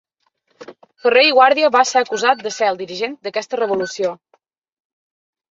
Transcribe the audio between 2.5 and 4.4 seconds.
ser el dirigent d’aquesta revolució.